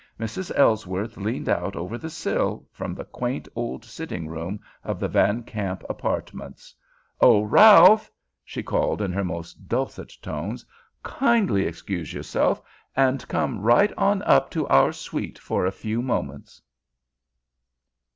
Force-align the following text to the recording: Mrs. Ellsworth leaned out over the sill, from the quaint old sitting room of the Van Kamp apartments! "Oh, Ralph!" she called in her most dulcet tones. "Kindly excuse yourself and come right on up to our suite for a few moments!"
Mrs. 0.19 0.51
Ellsworth 0.55 1.15
leaned 1.15 1.47
out 1.47 1.75
over 1.75 1.95
the 1.95 2.09
sill, 2.09 2.65
from 2.71 2.95
the 2.95 3.05
quaint 3.05 3.47
old 3.55 3.85
sitting 3.85 4.27
room 4.27 4.59
of 4.83 4.99
the 4.99 5.07
Van 5.07 5.43
Kamp 5.43 5.83
apartments! 5.87 6.73
"Oh, 7.19 7.43
Ralph!" 7.43 8.11
she 8.43 8.63
called 8.63 8.99
in 8.99 9.13
her 9.13 9.23
most 9.23 9.67
dulcet 9.67 10.11
tones. 10.19 10.65
"Kindly 11.03 11.67
excuse 11.67 12.13
yourself 12.15 12.63
and 12.95 13.27
come 13.27 13.61
right 13.61 13.93
on 13.95 14.23
up 14.23 14.49
to 14.49 14.67
our 14.69 14.91
suite 14.91 15.37
for 15.37 15.67
a 15.67 15.71
few 15.71 16.01
moments!" 16.01 16.63